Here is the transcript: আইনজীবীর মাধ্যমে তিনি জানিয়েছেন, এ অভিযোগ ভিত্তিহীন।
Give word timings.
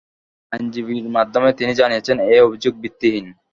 আইনজীবীর 0.51 1.07
মাধ্যমে 1.09 1.49
তিনি 1.53 1.73
জানিয়েছেন, 1.75 2.17
এ 2.27 2.35
অভিযোগ 2.41 2.73
ভিত্তিহীন। 2.81 3.25